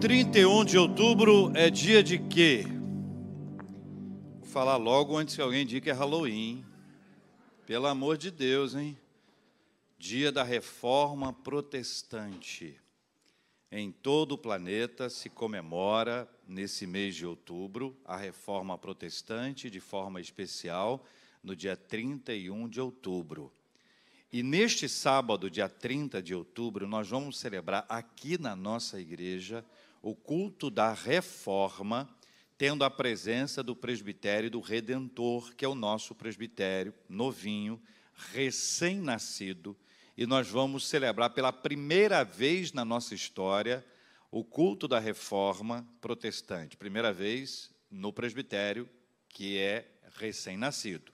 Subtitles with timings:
[0.00, 2.64] 31 de outubro é dia de quê?
[4.38, 6.64] Vou falar logo antes que alguém diga que é Halloween.
[7.66, 8.96] Pelo amor de Deus, hein?
[9.98, 12.80] Dia da Reforma Protestante.
[13.72, 20.20] Em todo o planeta se comemora, nesse mês de outubro, a Reforma Protestante, de forma
[20.20, 21.04] especial,
[21.42, 23.52] no dia 31 de outubro.
[24.32, 29.64] E neste sábado, dia 30 de outubro, nós vamos celebrar aqui na nossa igreja
[30.08, 32.08] o culto da reforma,
[32.56, 37.78] tendo a presença do presbitério do Redentor, que é o nosso presbitério novinho,
[38.32, 39.76] recém-nascido,
[40.16, 43.84] e nós vamos celebrar pela primeira vez na nossa história
[44.30, 46.74] o culto da reforma protestante.
[46.74, 48.88] Primeira vez no presbitério,
[49.28, 51.12] que é recém-nascido.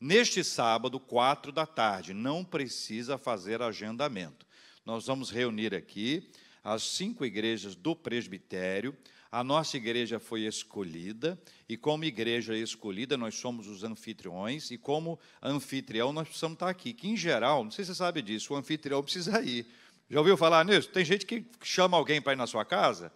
[0.00, 4.44] Neste sábado, quatro da tarde, não precisa fazer agendamento.
[4.84, 6.28] Nós vamos reunir aqui
[6.66, 8.96] as cinco igrejas do presbitério.
[9.30, 15.18] A nossa igreja foi escolhida, e como igreja escolhida, nós somos os anfitriões, e como
[15.40, 16.92] anfitrião, nós precisamos estar aqui.
[16.92, 19.64] Que, em geral, não sei se você sabe disso, o anfitrião precisa ir.
[20.10, 20.88] Já ouviu falar nisso?
[20.88, 23.12] Tem gente que chama alguém para ir na sua casa.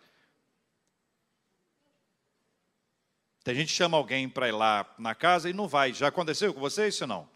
[3.42, 5.92] Tem gente que chama alguém para ir lá na casa e não vai.
[5.92, 7.28] Já aconteceu com você isso não?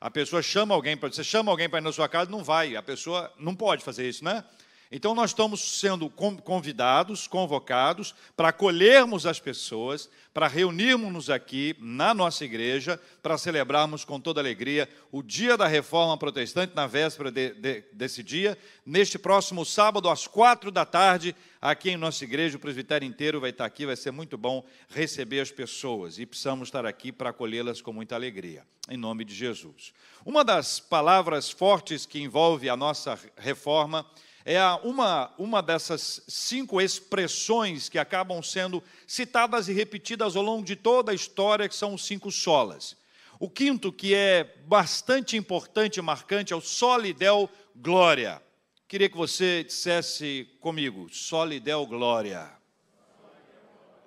[0.00, 2.76] A pessoa chama alguém para você chama alguém para ir na sua casa, não vai.
[2.76, 4.44] A pessoa não pode fazer isso, né?
[4.90, 12.42] Então, nós estamos sendo convidados, convocados, para acolhermos as pessoas, para reunirmos-nos aqui na nossa
[12.42, 17.84] igreja, para celebrarmos com toda alegria o dia da reforma protestante, na véspera de, de,
[17.92, 23.06] desse dia, neste próximo sábado, às quatro da tarde, aqui em nossa igreja, o presbitério
[23.06, 27.12] inteiro vai estar aqui, vai ser muito bom receber as pessoas e precisamos estar aqui
[27.12, 29.92] para acolhê-las com muita alegria, em nome de Jesus.
[30.24, 34.06] Uma das palavras fortes que envolve a nossa reforma
[34.44, 40.76] é uma, uma dessas cinco expressões que acabam sendo citadas e repetidas ao longo de
[40.76, 42.96] toda a história, que são os cinco solas.
[43.38, 48.42] O quinto, que é bastante importante e marcante, é o solidel glória.
[48.88, 52.50] Queria que você dissesse comigo, solidel glória.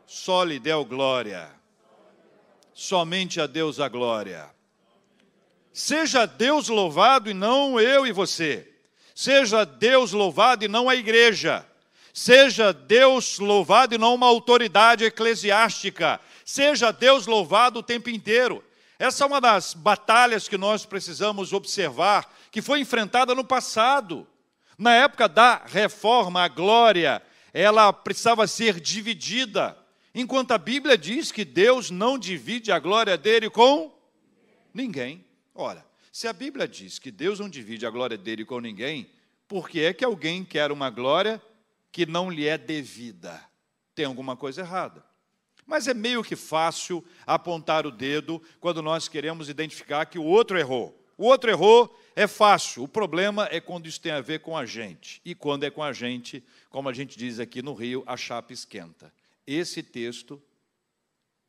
[0.07, 1.49] Solidel glória.
[2.73, 4.49] Somente a Deus a glória.
[5.71, 8.70] Seja Deus louvado e não eu e você.
[9.13, 11.65] Seja Deus louvado e não a igreja.
[12.13, 16.19] Seja Deus louvado e não uma autoridade eclesiástica.
[16.45, 18.63] Seja Deus louvado o tempo inteiro.
[18.99, 24.27] Essa é uma das batalhas que nós precisamos observar, que foi enfrentada no passado.
[24.77, 27.21] Na época da reforma, a glória,
[27.53, 29.77] ela precisava ser dividida.
[30.13, 33.91] Enquanto a Bíblia diz que Deus não divide a glória dele com
[34.73, 35.25] ninguém.
[35.55, 39.09] Ora, se a Bíblia diz que Deus não divide a glória dele com ninguém,
[39.47, 41.41] por que é que alguém quer uma glória
[41.91, 43.41] que não lhe é devida?
[43.95, 45.05] Tem alguma coisa errada.
[45.65, 50.57] Mas é meio que fácil apontar o dedo quando nós queremos identificar que o outro
[50.59, 50.97] errou.
[51.17, 52.83] O outro errou é fácil.
[52.83, 55.21] O problema é quando isso tem a ver com a gente.
[55.23, 58.51] E quando é com a gente, como a gente diz aqui no Rio, a chapa
[58.51, 59.13] esquenta.
[59.45, 60.41] Esse texto,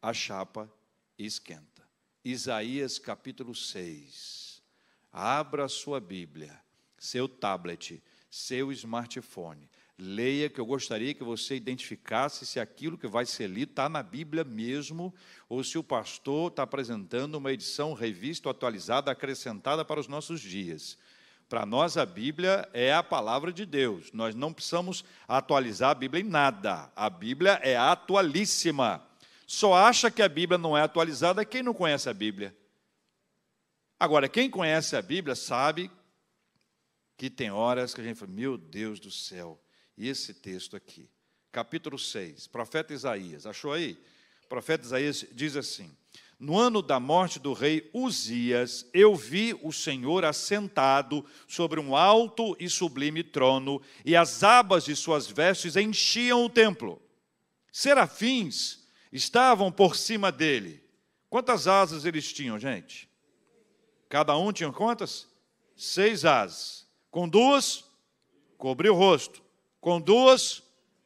[0.00, 0.70] a chapa
[1.18, 1.82] esquenta.
[2.24, 4.41] Isaías capítulo 6.
[5.12, 6.58] Abra sua Bíblia,
[6.98, 9.68] seu tablet, seu smartphone.
[9.98, 14.02] Leia, que eu gostaria que você identificasse se aquilo que vai ser lido está na
[14.02, 15.14] Bíblia mesmo,
[15.48, 20.96] ou se o pastor está apresentando uma edição revista atualizada, acrescentada para os nossos dias.
[21.46, 24.10] Para nós, a Bíblia é a palavra de Deus.
[24.12, 26.90] Nós não precisamos atualizar a Bíblia em nada.
[26.96, 29.06] A Bíblia é atualíssima.
[29.46, 32.56] Só acha que a Bíblia não é atualizada quem não conhece a Bíblia.
[34.02, 35.88] Agora, quem conhece a Bíblia sabe
[37.16, 39.62] que tem horas que a gente fala, meu Deus do céu,
[39.96, 41.08] e esse texto aqui,
[41.52, 43.96] capítulo 6, profeta Isaías, achou aí?
[44.44, 45.88] O profeta Isaías diz assim:
[46.36, 52.56] No ano da morte do rei Uzias, eu vi o Senhor assentado sobre um alto
[52.58, 57.00] e sublime trono, e as abas de suas vestes enchiam o templo.
[57.70, 60.82] Serafins estavam por cima dele.
[61.30, 63.11] Quantas asas eles tinham, gente?
[64.12, 65.26] Cada um tinha quantas?
[65.74, 66.86] Seis asas.
[67.10, 67.82] Com duas,
[68.58, 69.42] cobriu o rosto.
[69.80, 70.62] Com duas,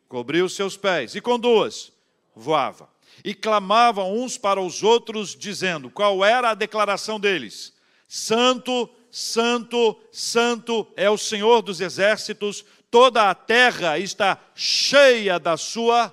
[0.08, 1.14] cobriu os seus pés.
[1.14, 1.93] E com duas,
[2.35, 2.91] voava.
[3.23, 7.73] E clamavam uns para os outros, dizendo: qual era a declaração deles?
[8.08, 16.12] Santo, Santo, Santo é o Senhor dos exércitos, toda a terra está cheia da sua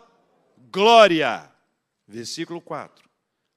[0.72, 1.52] glória.
[2.08, 3.10] Versículo 4.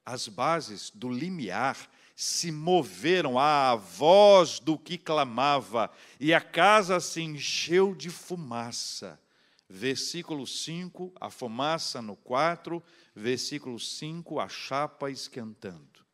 [0.07, 1.77] As bases do limiar
[2.17, 9.21] se moveram à voz do que clamava, e a casa se encheu de fumaça.
[9.69, 12.83] versículo 5, a fumaça no 4,
[13.15, 16.07] versículo 5, a chapa esquentando.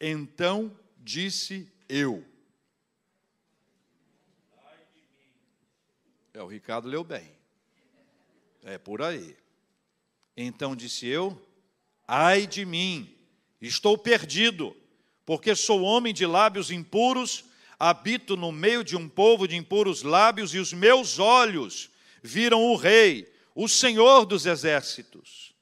[0.00, 2.24] Então disse eu.
[6.32, 7.30] É, o Ricardo leu bem.
[8.62, 9.36] É por aí.
[10.36, 11.40] Então disse eu:
[12.08, 13.14] Ai de mim,
[13.60, 14.74] estou perdido,
[15.30, 17.44] porque sou homem de lábios impuros,
[17.78, 21.88] habito no meio de um povo de impuros lábios, e os meus olhos
[22.20, 25.54] viram o Rei, o Senhor dos exércitos.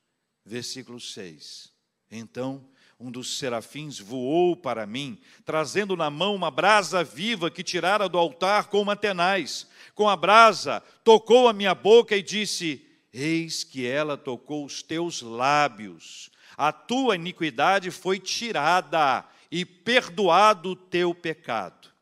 [0.43, 1.71] Versículo 6.
[2.11, 2.67] Então
[2.99, 8.17] um dos serafins voou para mim, trazendo na mão uma brasa viva que tirara do
[8.17, 9.67] altar com uma tenaz.
[9.95, 15.21] Com a brasa, tocou a minha boca e disse: Eis que ela tocou os teus
[15.21, 16.31] lábios.
[16.57, 21.93] A tua iniquidade foi tirada e perdoado o teu pecado.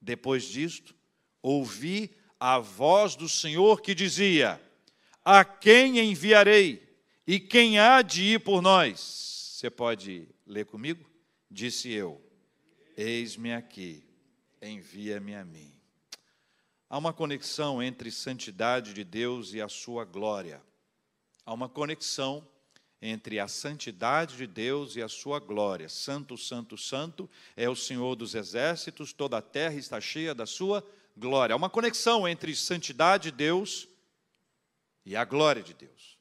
[0.00, 0.94] Depois disto,
[1.42, 4.60] ouvi a voz do Senhor que dizia:
[5.24, 6.88] A quem enviarei?
[7.26, 8.98] E quem há de ir por nós?
[9.54, 11.08] Você pode ler comigo?
[11.50, 12.20] Disse eu:
[12.96, 14.02] Eis-me aqui,
[14.62, 15.72] envia-me a mim.
[16.88, 20.60] Há uma conexão entre santidade de Deus e a sua glória.
[21.44, 22.46] Há uma conexão
[23.02, 25.88] entre a santidade de Deus e a sua glória.
[25.88, 30.86] Santo, santo, santo é o Senhor dos exércitos, toda a terra está cheia da sua
[31.16, 31.54] glória.
[31.54, 33.88] Há uma conexão entre santidade de Deus
[35.04, 36.18] e a glória de Deus.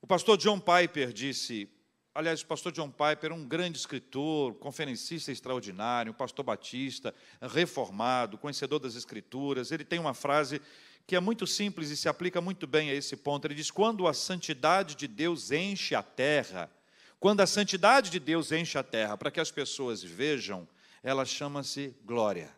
[0.00, 1.68] O pastor John Piper disse:
[2.14, 8.38] Aliás, o pastor John Piper é um grande escritor, conferencista extraordinário, um pastor batista, reformado,
[8.38, 9.70] conhecedor das escrituras.
[9.70, 10.60] Ele tem uma frase
[11.06, 13.46] que é muito simples e se aplica muito bem a esse ponto.
[13.46, 16.70] Ele diz: Quando a santidade de Deus enche a terra,
[17.20, 20.68] quando a santidade de Deus enche a terra para que as pessoas vejam,
[21.02, 22.54] ela chama-se glória.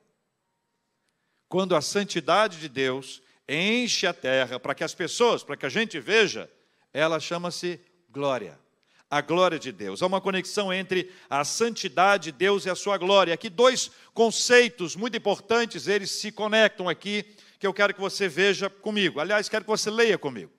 [1.48, 5.70] Quando a santidade de Deus enche a terra para que as pessoas, para que a
[5.70, 6.50] gente veja,
[6.92, 7.80] ela chama-se
[8.10, 8.58] glória
[9.10, 10.02] a glória de Deus.
[10.02, 13.32] Há uma conexão entre a santidade de Deus e a sua glória.
[13.32, 17.24] Aqui dois conceitos muito importantes, eles se conectam aqui,
[17.58, 19.20] que eu quero que você veja comigo.
[19.20, 20.52] Aliás, quero que você leia comigo.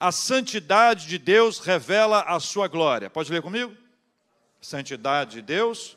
[0.00, 3.10] A santidade de Deus revela a sua glória.
[3.10, 3.76] Pode ler comigo?
[4.60, 5.96] Santidade de Deus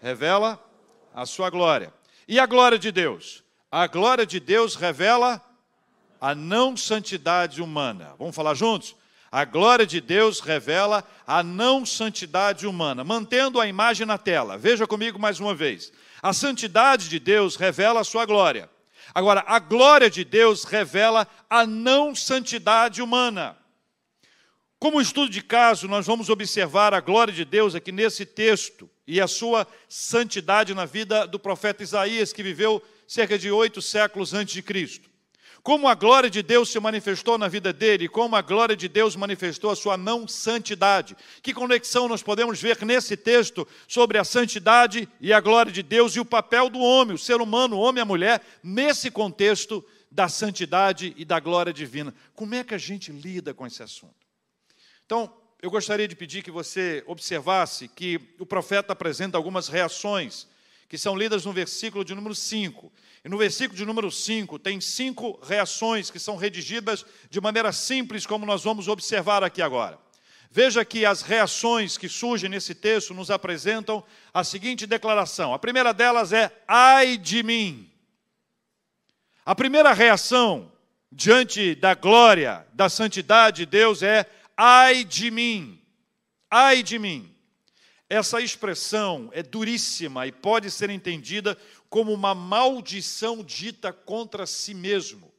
[0.00, 0.62] revela
[1.14, 1.92] a sua glória.
[2.26, 3.42] E a glória de Deus?
[3.70, 5.40] A glória de Deus revela
[6.20, 8.14] a não santidade humana.
[8.18, 8.94] Vamos falar juntos?
[9.30, 14.58] A glória de Deus revela a não santidade humana, mantendo a imagem na tela.
[14.58, 15.92] Veja comigo mais uma vez.
[16.22, 18.68] A santidade de Deus revela a sua glória.
[19.14, 23.56] Agora, a glória de Deus revela a não santidade humana.
[24.78, 29.20] Como estudo de caso, nós vamos observar a glória de Deus aqui nesse texto e
[29.20, 34.54] a sua santidade na vida do profeta Isaías, que viveu cerca de oito séculos antes
[34.54, 35.11] de Cristo.
[35.62, 39.14] Como a glória de Deus se manifestou na vida dele, como a glória de Deus
[39.14, 41.16] manifestou a sua não santidade.
[41.40, 46.16] Que conexão nós podemos ver nesse texto sobre a santidade e a glória de Deus
[46.16, 49.84] e o papel do homem, o ser humano, o homem e a mulher, nesse contexto
[50.10, 52.12] da santidade e da glória divina.
[52.34, 54.26] Como é que a gente lida com esse assunto?
[55.06, 55.32] Então,
[55.62, 60.48] eu gostaria de pedir que você observasse que o profeta apresenta algumas reações
[60.92, 62.92] que são lidas no versículo de número 5.
[63.24, 68.26] E no versículo de número 5 tem cinco reações que são redigidas de maneira simples,
[68.26, 69.98] como nós vamos observar aqui agora.
[70.50, 75.54] Veja que as reações que surgem nesse texto nos apresentam a seguinte declaração.
[75.54, 77.90] A primeira delas é: ai de mim.
[79.46, 80.70] A primeira reação
[81.10, 85.80] diante da glória, da santidade de Deus é: ai de mim.
[86.50, 87.31] Ai de mim.
[88.12, 91.56] Essa expressão é duríssima e pode ser entendida
[91.88, 95.32] como uma maldição dita contra si mesmo.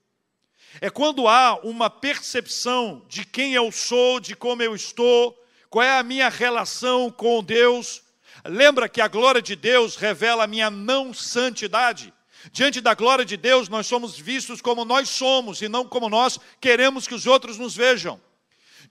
[0.82, 5.40] É quando há uma percepção de quem eu sou, de como eu estou,
[5.70, 8.02] qual é a minha relação com Deus.
[8.44, 12.12] Lembra que a glória de Deus revela a minha não santidade.
[12.52, 16.40] Diante da glória de Deus, nós somos vistos como nós somos e não como nós
[16.60, 18.20] queremos que os outros nos vejam.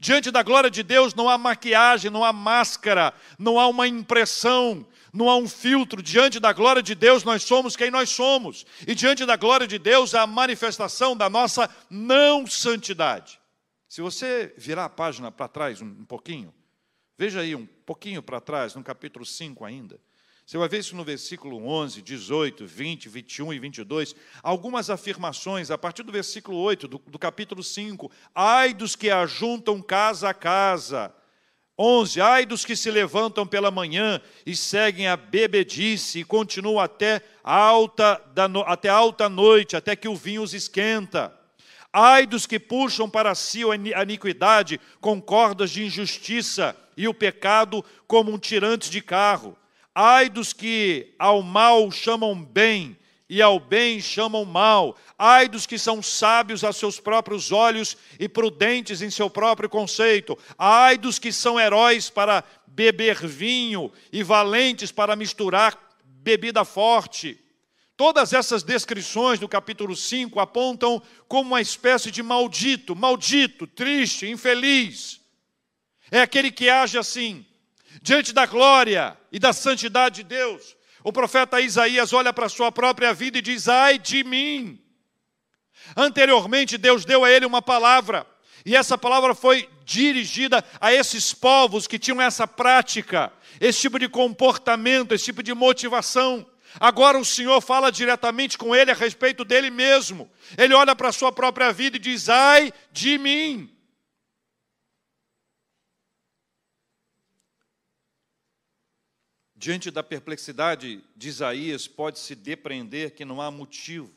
[0.03, 4.85] Diante da glória de Deus não há maquiagem, não há máscara, não há uma impressão,
[5.13, 6.03] não há um filtro.
[6.03, 8.67] Diante da glória de Deus nós somos quem nós somos.
[8.85, 13.39] E diante da glória de Deus é a manifestação da nossa não santidade.
[13.89, 16.53] Se você virar a página para trás um, um pouquinho,
[17.17, 20.01] veja aí um pouquinho para trás, no capítulo 5 ainda.
[20.53, 24.15] Você vai ver isso no versículo 11, 18, 20, 21 e 22.
[24.43, 28.13] Algumas afirmações, a partir do versículo 8 do, do capítulo 5.
[28.35, 31.11] Ai dos que ajuntam casa a casa,
[31.79, 32.21] 11.
[32.21, 38.23] Ai dos que se levantam pela manhã e seguem a bebedice e continuam até alta,
[38.35, 41.35] da no, até alta noite, até que o vinho os esquenta.
[41.91, 47.83] Ai dos que puxam para si a iniquidade com cordas de injustiça e o pecado
[48.07, 49.57] como um tirante de carro.
[49.95, 52.97] Ai dos que ao mal chamam bem
[53.29, 54.97] e ao bem chamam mal.
[55.19, 60.37] Ai dos que são sábios a seus próprios olhos e prudentes em seu próprio conceito.
[60.59, 67.39] Ai dos que são heróis para beber vinho e valentes para misturar bebida forte.
[67.97, 75.21] Todas essas descrições do capítulo 5 apontam como uma espécie de maldito, maldito, triste, infeliz.
[76.11, 77.47] É aquele que age assim,
[78.01, 80.77] diante da glória e da santidade de Deus.
[81.05, 84.81] O profeta Isaías olha para a sua própria vida e diz: Ai de mim.
[85.97, 88.27] Anteriormente, Deus deu a ele uma palavra,
[88.65, 94.09] e essa palavra foi dirigida a esses povos que tinham essa prática, esse tipo de
[94.09, 96.47] comportamento, esse tipo de motivação.
[96.79, 100.31] Agora o Senhor fala diretamente com ele a respeito dele mesmo.
[100.57, 103.72] Ele olha para a sua própria vida e diz: Ai de mim.
[109.63, 114.13] Diante da perplexidade de Isaías, pode-se depreender que não há motivo,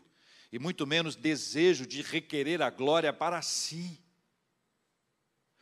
[0.51, 4.01] e muito menos desejo de requerer a glória para si.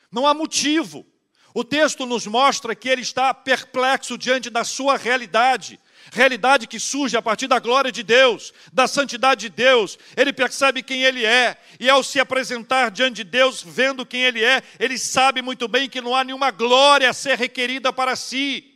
[0.09, 1.05] Não há motivo.
[1.53, 5.77] O texto nos mostra que ele está perplexo diante da sua realidade,
[6.13, 9.99] realidade que surge a partir da glória de Deus, da santidade de Deus.
[10.15, 14.45] Ele percebe quem ele é, e ao se apresentar diante de Deus, vendo quem ele
[14.45, 18.72] é, ele sabe muito bem que não há nenhuma glória a ser requerida para si.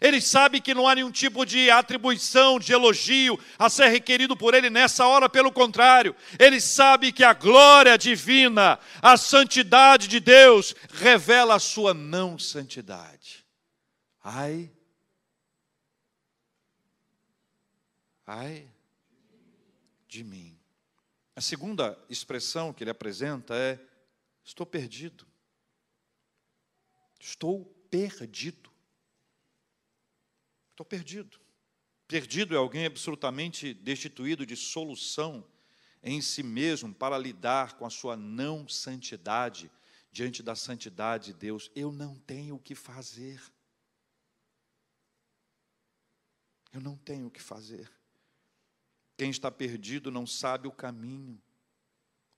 [0.00, 4.54] Ele sabe que não há nenhum tipo de atribuição, de elogio a ser requerido por
[4.54, 10.74] ele nessa hora, pelo contrário, ele sabe que a glória divina, a santidade de Deus,
[10.92, 13.44] revela a sua não santidade.
[14.22, 14.70] Ai,
[18.26, 18.68] ai
[20.06, 20.58] de mim.
[21.34, 23.80] A segunda expressão que ele apresenta é:
[24.44, 25.26] estou perdido.
[27.18, 28.69] Estou perdido.
[30.80, 31.38] Estou perdido.
[32.08, 35.46] Perdido é alguém absolutamente destituído de solução
[36.02, 39.70] em si mesmo para lidar com a sua não santidade
[40.10, 41.70] diante da santidade de Deus.
[41.74, 43.42] Eu não tenho o que fazer.
[46.72, 47.92] Eu não tenho o que fazer.
[49.18, 51.38] Quem está perdido não sabe o caminho,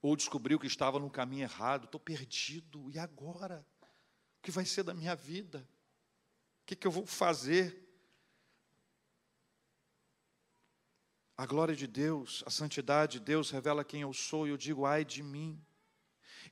[0.01, 1.85] ou descobriu que estava no caminho errado.
[1.85, 3.65] Estou perdido, e agora?
[3.81, 5.65] O que vai ser da minha vida?
[6.61, 7.82] O que, que eu vou fazer?
[11.35, 14.85] A glória de Deus, a santidade de Deus revela quem eu sou e eu digo,
[14.85, 15.59] ai de mim.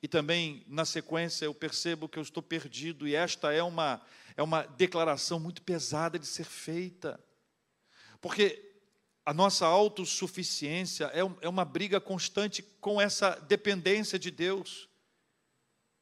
[0.01, 4.01] E também, na sequência, eu percebo que eu estou perdido, e esta é uma,
[4.35, 7.23] é uma declaração muito pesada de ser feita,
[8.19, 8.71] porque
[9.23, 14.89] a nossa autossuficiência é, é uma briga constante com essa dependência de Deus.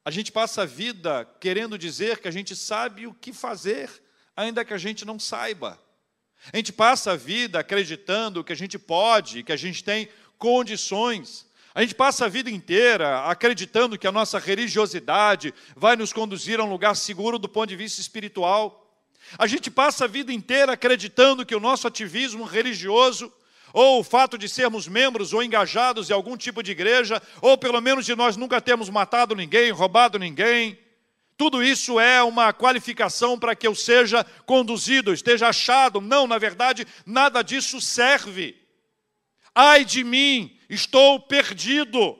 [0.05, 3.89] A gente passa a vida querendo dizer que a gente sabe o que fazer,
[4.36, 5.77] ainda que a gente não saiba.
[6.51, 11.46] A gente passa a vida acreditando que a gente pode, que a gente tem condições.
[11.75, 16.63] A gente passa a vida inteira acreditando que a nossa religiosidade vai nos conduzir a
[16.63, 18.88] um lugar seguro do ponto de vista espiritual.
[19.38, 23.31] A gente passa a vida inteira acreditando que o nosso ativismo religioso,
[23.72, 27.79] ou o fato de sermos membros ou engajados em algum tipo de igreja, ou pelo
[27.79, 30.79] menos de nós nunca termos matado ninguém, roubado ninguém,
[31.39, 36.01] tudo isso é uma qualificação para que eu seja conduzido, esteja achado.
[36.01, 38.58] Não, na verdade, nada disso serve.
[39.55, 42.19] Ai de mim, estou perdido.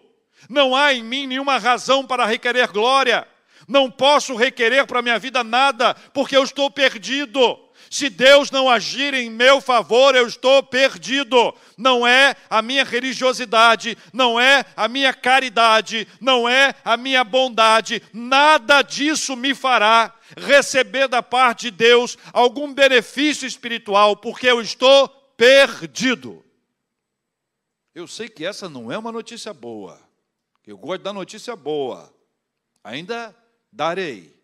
[0.50, 3.28] Não há em mim nenhuma razão para requerer glória.
[3.68, 7.60] Não posso requerer para a minha vida nada, porque eu estou perdido.
[7.90, 11.54] Se Deus não agir em meu favor, eu estou perdido.
[11.76, 18.02] Não é a minha religiosidade, não é a minha caridade, não é a minha bondade,
[18.14, 25.08] nada disso me fará receber da parte de Deus algum benefício espiritual, porque eu estou
[25.36, 26.46] perdido.
[27.96, 30.00] Eu sei que essa não é uma notícia boa.
[30.66, 32.14] Eu gosto da notícia boa.
[32.84, 33.36] Ainda
[33.72, 34.40] darei.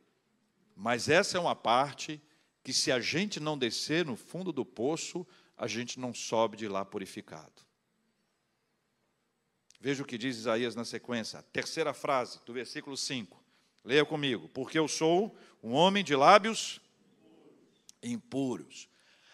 [0.76, 2.20] Mas essa é uma parte
[2.66, 6.68] que se a gente não descer no fundo do poço, a gente não sobe de
[6.68, 7.62] lá purificado.
[9.80, 13.40] Veja o que diz Isaías na sequência, terceira frase do versículo 5.
[13.84, 14.50] Leia comigo.
[14.50, 16.82] Porque eu sou um homem de lábios
[18.02, 18.90] impuros.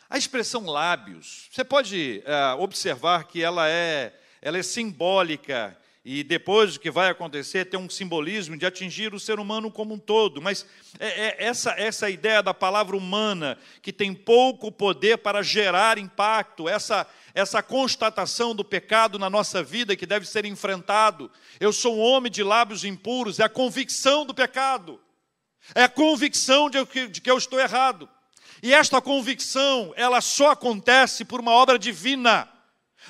[0.10, 6.76] A expressão lábios, você pode é, observar que ela é, ela é simbólica e depois
[6.76, 10.42] o que vai acontecer tem um simbolismo de atingir o ser humano como um todo.
[10.42, 10.66] Mas
[11.00, 16.68] é, é essa, essa ideia da palavra humana, que tem pouco poder para gerar impacto,
[16.68, 21.30] essa, essa constatação do pecado na nossa vida que deve ser enfrentado.
[21.60, 25.00] Eu sou um homem de lábios impuros, é a convicção do pecado,
[25.76, 28.10] é a convicção de que, de que eu estou errado.
[28.64, 32.50] E esta convicção, ela só acontece por uma obra divina.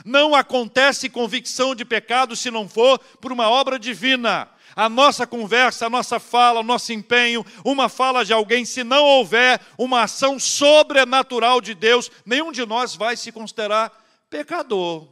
[0.06, 4.50] Não acontece convicção de pecado se não for por uma obra divina.
[4.76, 9.04] A nossa conversa, a nossa fala, o nosso empenho, uma fala de alguém, se não
[9.04, 13.92] houver uma ação sobrenatural de Deus, nenhum de nós vai se considerar
[14.30, 15.10] pecador.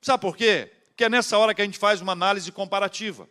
[0.00, 0.72] Sabe por quê?
[0.88, 3.28] Porque é nessa hora que a gente faz uma análise comparativa.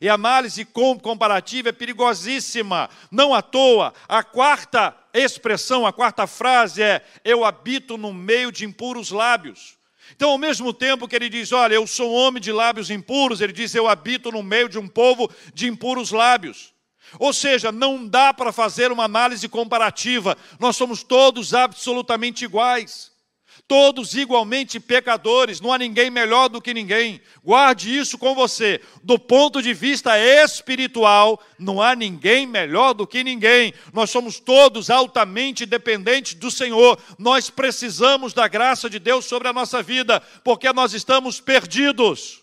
[0.00, 2.88] E a análise comparativa é perigosíssima.
[3.10, 8.64] Não à toa, a quarta expressão, a quarta frase é: Eu habito no meio de
[8.64, 9.76] impuros lábios.
[10.14, 13.40] Então, ao mesmo tempo que ele diz, olha, eu sou um homem de lábios impuros,
[13.40, 16.74] ele diz, eu habito no meio de um povo de impuros lábios.
[17.18, 23.13] Ou seja, não dá para fazer uma análise comparativa, nós somos todos absolutamente iguais
[23.66, 27.20] todos igualmente pecadores, não há ninguém melhor do que ninguém.
[27.42, 28.80] Guarde isso com você.
[29.02, 33.72] Do ponto de vista espiritual, não há ninguém melhor do que ninguém.
[33.92, 36.98] Nós somos todos altamente dependentes do Senhor.
[37.18, 42.42] Nós precisamos da graça de Deus sobre a nossa vida, porque nós estamos perdidos.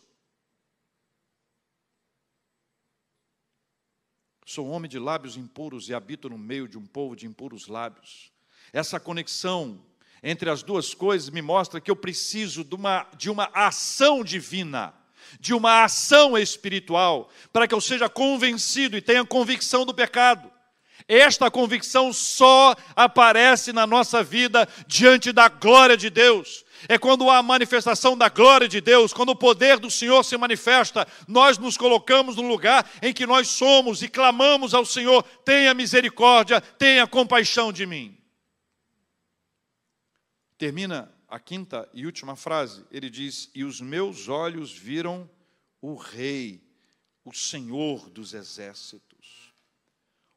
[4.46, 8.34] Sou homem de lábios impuros e habito no meio de um povo de impuros lábios.
[8.74, 9.80] Essa conexão
[10.24, 14.94] entre as duas coisas me mostra que eu preciso de uma, de uma ação divina,
[15.40, 20.52] de uma ação espiritual, para que eu seja convencido e tenha convicção do pecado.
[21.08, 26.64] Esta convicção só aparece na nossa vida diante da glória de Deus.
[26.88, 30.38] É quando há a manifestação da glória de Deus, quando o poder do Senhor se
[30.38, 35.74] manifesta, nós nos colocamos no lugar em que nós somos e clamamos ao Senhor: tenha
[35.74, 38.21] misericórdia, tenha compaixão de mim
[40.62, 45.28] termina a quinta e última frase, ele diz: E os meus olhos viram
[45.82, 46.62] o Rei,
[47.26, 49.52] o Senhor dos exércitos.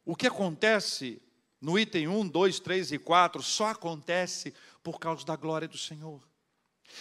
[0.03, 1.21] O que acontece
[1.61, 6.27] no item 1, 2, 3 e 4 só acontece por causa da glória do Senhor.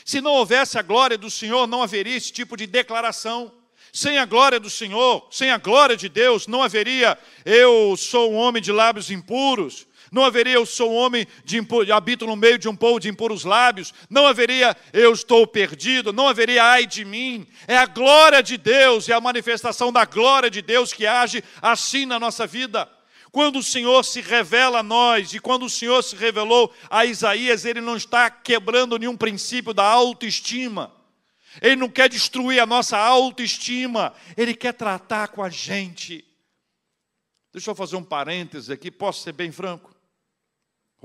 [0.03, 3.53] Se não houvesse a glória do Senhor, não haveria esse tipo de declaração.
[3.93, 8.35] Sem a glória do Senhor, sem a glória de Deus, não haveria eu sou um
[8.35, 12.69] homem de lábios impuros, não haveria eu sou homem de impuro, habito no meio de
[12.69, 17.47] um povo de impuros lábios, não haveria eu estou perdido, não haveria ai de mim.
[17.67, 22.05] É a glória de Deus, é a manifestação da glória de Deus que age assim
[22.05, 22.87] na nossa vida.
[23.31, 27.65] Quando o Senhor se revela a nós, e quando o Senhor se revelou a Isaías,
[27.65, 30.93] ele não está quebrando nenhum princípio da autoestima.
[31.59, 36.23] Ele não quer destruir a nossa autoestima, ele quer tratar com a gente.
[37.51, 39.92] Deixa eu fazer um parêntese aqui, posso ser bem franco?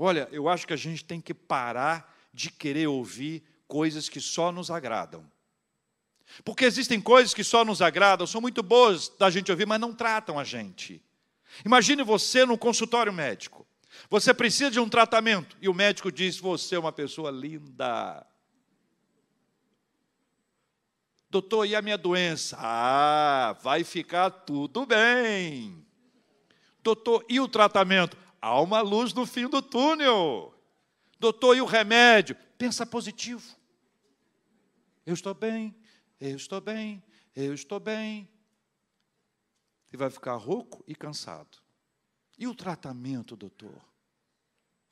[0.01, 4.49] Olha, eu acho que a gente tem que parar de querer ouvir coisas que só
[4.49, 5.29] nos agradam.
[6.45, 9.93] Porque existem coisas que só nos agradam, são muito boas da gente ouvir, mas não
[9.93, 11.03] tratam a gente.
[11.65, 13.67] Imagine você no consultório médico.
[14.09, 18.25] Você precisa de um tratamento e o médico diz: Você é uma pessoa linda.
[21.29, 22.55] Doutor, e a minha doença?
[22.57, 25.85] Ah, vai ficar tudo bem.
[26.81, 28.15] Doutor, e o tratamento?
[28.41, 30.53] Há uma luz no fim do túnel.
[31.19, 32.35] Doutor, e o remédio?
[32.57, 33.55] Pensa positivo.
[35.05, 35.75] Eu estou bem,
[36.19, 37.03] eu estou bem,
[37.35, 38.29] eu estou bem.
[39.91, 41.57] E vai ficar rouco e cansado.
[42.37, 43.81] E o tratamento, doutor?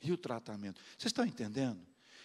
[0.02, 0.82] E o tratamento?
[0.98, 1.80] Vocês estão entendendo?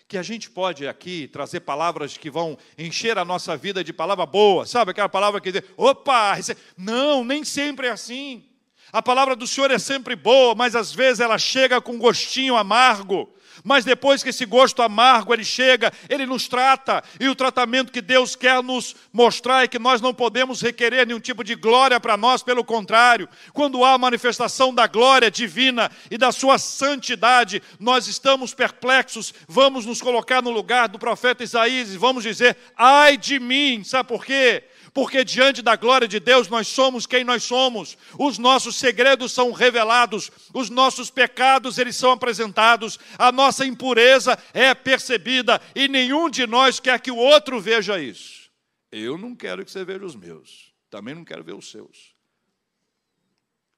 [0.08, 4.26] Que a gente pode aqui trazer palavras que vão encher a nossa vida de palavra
[4.26, 4.90] boa, sabe?
[4.90, 6.34] Aquela palavra que diz, opa,
[6.76, 8.51] não, nem sempre é assim.
[8.92, 12.54] A palavra do Senhor é sempre boa, mas às vezes ela chega com um gostinho
[12.54, 13.32] amargo.
[13.64, 18.02] Mas depois que esse gosto amargo ele chega, ele nos trata, e o tratamento que
[18.02, 22.16] Deus quer nos mostrar é que nós não podemos requerer nenhum tipo de glória para
[22.16, 28.52] nós, pelo contrário, quando há manifestação da glória divina e da sua santidade, nós estamos
[28.52, 33.84] perplexos, vamos nos colocar no lugar do profeta Isaías e vamos dizer: ai de mim,
[33.84, 34.64] sabe por quê?
[34.94, 37.96] Porque diante da glória de Deus nós somos quem nós somos.
[38.18, 44.74] Os nossos segredos são revelados, os nossos pecados eles são apresentados, a nossa impureza é
[44.74, 48.50] percebida e nenhum de nós quer que o outro veja isso.
[48.90, 52.14] Eu não quero que você veja os meus, também não quero ver os seus.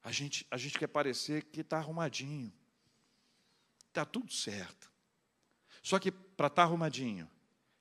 [0.03, 2.53] A gente, a gente quer parecer que está arrumadinho,
[3.89, 4.93] está tudo certo.
[5.81, 7.31] Só que para estar tá arrumadinho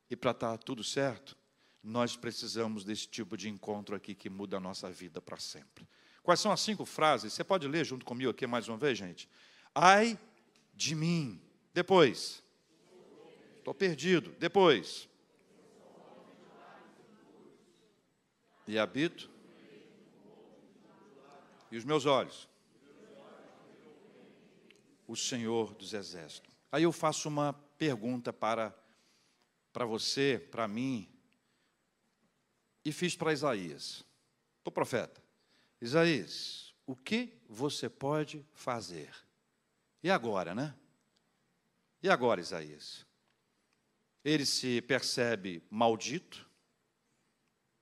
[0.09, 1.35] e para estar tá tudo certo,
[1.83, 5.85] Nós precisamos desse tipo de encontro aqui que muda a nossa vida para sempre.
[6.23, 7.33] Quais são as cinco frases?
[7.33, 9.29] Você pode ler junto comigo aqui mais uma vez, gente?
[9.75, 10.17] Ai
[10.73, 11.41] de mim.
[11.73, 12.41] Depois.
[13.57, 14.33] Estou perdido.
[14.39, 15.09] Depois.
[18.65, 19.29] E habito.
[21.69, 22.47] E os meus olhos.
[25.05, 26.55] O Senhor dos Exércitos.
[26.71, 28.73] Aí eu faço uma pergunta para,
[29.73, 31.12] para você, para mim,
[32.85, 34.03] e fiz para Isaías,
[34.65, 35.21] o profeta.
[35.81, 39.13] Isaías, o que você pode fazer?
[40.01, 40.75] E agora, né?
[42.01, 43.05] E agora, Isaías?
[44.23, 46.49] Ele se percebe maldito,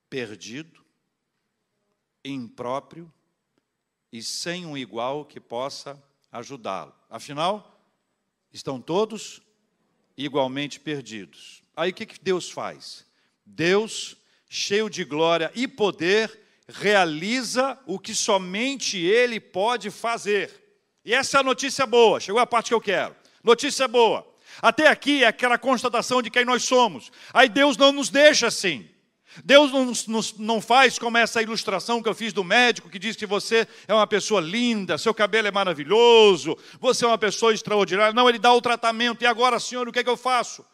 [0.09, 0.83] perdido,
[2.23, 3.11] impróprio
[4.11, 6.93] e sem um igual que possa ajudá-lo.
[7.09, 7.81] Afinal,
[8.51, 9.41] estão todos
[10.17, 11.63] igualmente perdidos.
[11.75, 13.05] Aí o que Deus faz?
[13.45, 14.15] Deus
[14.53, 16.37] cheio de glória e poder,
[16.67, 20.51] realiza o que somente Ele pode fazer.
[21.05, 23.15] E essa é a notícia boa, chegou a parte que eu quero.
[23.41, 24.27] Notícia boa.
[24.61, 27.13] Até aqui é aquela constatação de quem nós somos.
[27.33, 28.89] Aí Deus não nos deixa assim.
[29.45, 33.15] Deus não, nos, não faz como essa ilustração que eu fiz do médico que diz
[33.15, 38.11] que você é uma pessoa linda, seu cabelo é maravilhoso, você é uma pessoa extraordinária.
[38.11, 39.23] Não, ele dá o tratamento.
[39.23, 40.65] E agora, Senhor, o que, é que eu faço?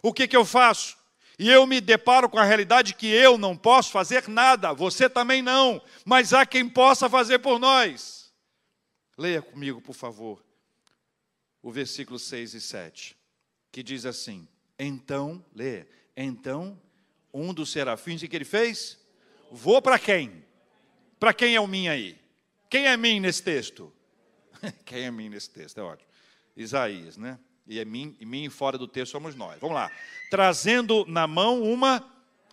[0.00, 1.03] O que, é que eu faço?
[1.38, 5.42] E eu me deparo com a realidade que eu não posso fazer nada, você também
[5.42, 8.32] não, mas há quem possa fazer por nós.
[9.18, 10.44] Leia comigo, por favor,
[11.62, 13.16] o versículo 6 e 7,
[13.72, 14.46] que diz assim:
[14.78, 16.80] Então, lê, então
[17.32, 18.98] um dos serafins, o que ele fez?
[19.50, 20.44] Vou para quem?
[21.18, 22.20] Para quem é o mim aí?
[22.70, 23.92] Quem é mim nesse texto?
[24.84, 25.78] quem é mim nesse texto?
[25.78, 26.08] É ótimo.
[26.56, 27.38] Isaías, né?
[27.66, 29.58] E é mim, e mim fora do texto somos nós.
[29.60, 29.90] Vamos lá.
[30.30, 32.04] Trazendo na mão uma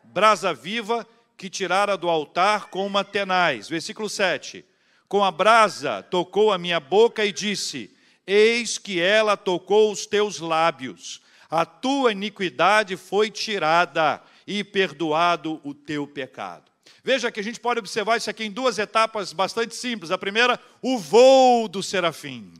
[0.04, 3.68] brasa viva que tirara do altar com uma tenaz.
[3.68, 4.64] Versículo 7.
[5.08, 7.94] Com a brasa tocou a minha boca e disse:
[8.26, 11.22] Eis que ela tocou os teus lábios.
[11.50, 16.72] A tua iniquidade foi tirada e perdoado o teu pecado.
[17.04, 20.12] Veja que a gente pode observar isso aqui em duas etapas bastante simples.
[20.12, 22.54] A primeira, o voo do serafim.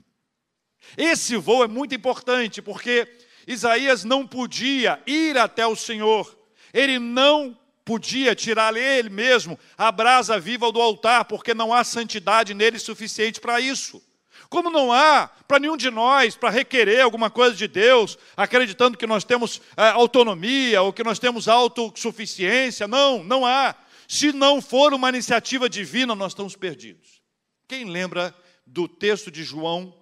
[0.98, 3.08] Esse voo é muito importante porque
[3.48, 6.38] Isaías não podia ir até o Senhor,
[6.74, 12.54] ele não podia tirar ele mesmo a brasa viva do altar, porque não há santidade
[12.54, 14.02] nele suficiente para isso.
[14.50, 19.08] Como não há para nenhum de nós para requerer alguma coisa de Deus, acreditando que
[19.08, 23.76] nós temos é, autonomia ou que nós temos autossuficiência, não, não há.
[24.08, 27.22] Se não for uma iniciativa divina, nós estamos perdidos.
[27.66, 28.36] Quem lembra
[28.68, 30.01] do texto de João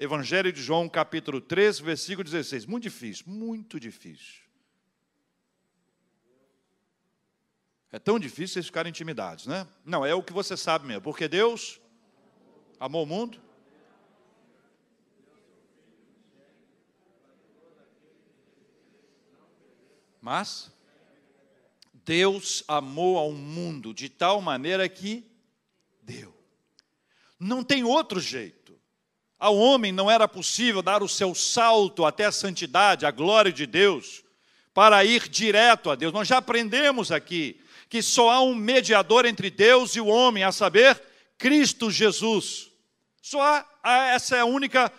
[0.00, 2.64] Evangelho de João, capítulo 3, versículo 16.
[2.64, 4.40] Muito difícil, muito difícil.
[7.92, 9.68] É tão difícil vocês ficarem intimidados, né?
[9.84, 11.02] Não, é o que você sabe mesmo.
[11.02, 11.78] Porque Deus
[12.78, 13.38] amou o mundo.
[20.18, 20.72] Mas
[21.92, 25.30] Deus amou ao mundo de tal maneira que
[26.00, 26.34] deu.
[27.38, 28.59] Não tem outro jeito.
[29.40, 33.64] Ao homem não era possível dar o seu salto até a santidade, a glória de
[33.64, 34.22] Deus,
[34.74, 36.12] para ir direto a Deus.
[36.12, 40.52] Nós já aprendemos aqui que só há um mediador entre Deus e o homem, a
[40.52, 41.02] saber,
[41.38, 42.70] Cristo Jesus.
[43.22, 43.40] Só
[43.82, 44.92] há, essa é a única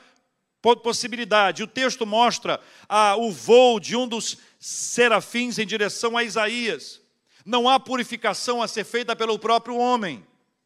[0.84, 1.62] possibilidade.
[1.62, 7.00] O texto mostra ah, o voo de um dos serafins em direção a Isaías.
[7.46, 10.26] Não há purificação a ser feita pelo próprio homem,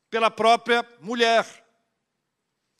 [0.09, 1.64] pela própria mulher.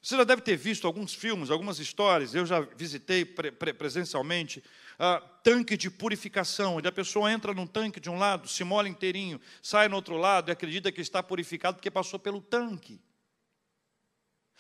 [0.06, 4.64] Você já deve ter visto alguns filmes, algumas histórias, eu já visitei pre pre presencialmente,
[5.00, 8.88] uh, tanque de purificação, onde a pessoa entra num tanque de um lado, se molha
[8.88, 13.02] inteirinho, sai no outro lado e acredita que está purificado porque passou pelo tanque.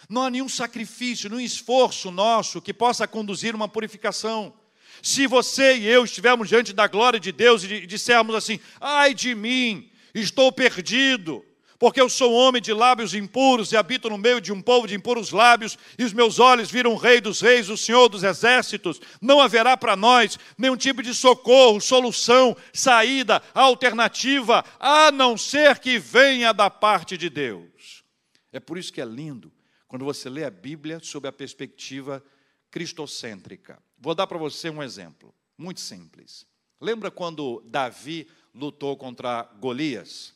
[0.10, 4.51] Não há nenhum sacrifício, nenhum esforço nosso que possa conduzir uma purificação.
[4.99, 9.36] Se você e eu estivermos diante da glória de Deus e dissermos assim: ai de
[9.36, 11.45] mim, estou perdido,
[11.77, 14.95] porque eu sou homem de lábios impuros e habito no meio de um povo de
[14.95, 18.99] impuros lábios, e os meus olhos viram o Rei dos Reis, o Senhor dos Exércitos.
[19.21, 25.99] Não haverá para nós nenhum tipo de socorro, solução, saída, alternativa, a não ser que
[25.99, 28.03] venha da parte de Deus.
[28.51, 29.51] É por isso que é lindo
[29.88, 32.23] quando você lê a Bíblia sob a perspectiva
[32.69, 33.81] cristocêntrica.
[33.97, 36.45] Vou dar para você um exemplo, muito simples.
[36.81, 40.34] Lembra quando Davi lutou contra Golias?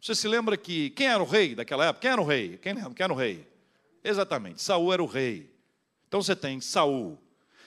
[0.00, 2.02] Você se lembra que quem era o rei daquela época?
[2.02, 2.58] Quem era o rei?
[2.62, 2.94] Quem lembra?
[2.94, 3.46] Quem era o rei?
[4.02, 5.50] Exatamente, Saul era o rei.
[6.06, 7.18] Então você tem Saul.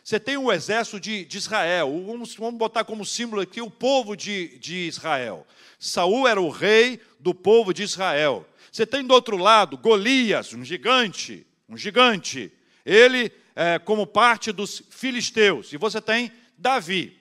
[0.03, 2.03] você tem o exército de, de Israel.
[2.05, 5.45] Vamos, vamos, botar como símbolo aqui o povo de, de Israel.
[5.77, 8.47] Saul era o rei do povo de Israel.
[8.71, 12.51] Você tem do outro lado Golias, um gigante, um gigante.
[12.85, 15.73] Ele é, como parte dos filisteus.
[15.73, 17.17] E você tem Davi.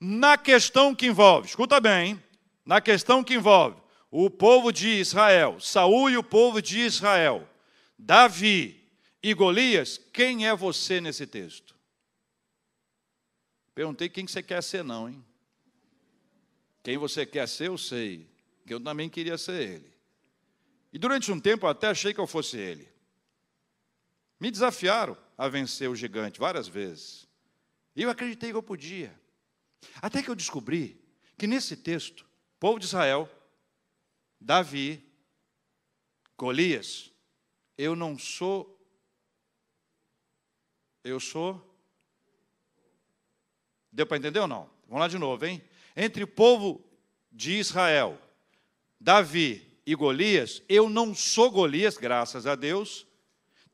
[0.00, 2.20] Na questão que envolve, escuta bem,
[2.64, 3.83] na questão que envolve
[4.16, 7.50] o povo de Israel, Saul e o povo de Israel,
[7.98, 8.80] Davi
[9.20, 11.74] e Golias, quem é você nesse texto?
[13.74, 15.24] Perguntei quem você quer ser, não, hein?
[16.84, 18.30] Quem você quer ser, eu sei,
[18.64, 19.92] que eu também queria ser ele.
[20.92, 22.88] E durante um tempo eu até achei que eu fosse ele.
[24.38, 27.26] Me desafiaram a vencer o gigante várias vezes.
[27.96, 29.12] E eu acreditei que eu podia.
[30.00, 31.04] Até que eu descobri
[31.36, 32.24] que nesse texto,
[32.60, 33.28] povo de Israel,
[34.44, 35.02] Davi,
[36.36, 37.10] Golias,
[37.78, 38.70] eu não sou
[41.02, 41.62] eu sou.
[43.90, 44.68] Deu para entender ou não?
[44.86, 45.62] Vamos lá de novo, hein?
[45.96, 46.84] Entre o povo
[47.32, 48.18] de Israel,
[49.00, 53.06] Davi e Golias, eu não sou Golias, graças a Deus.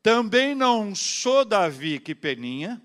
[0.01, 2.81] Também não sou Davi que peninha.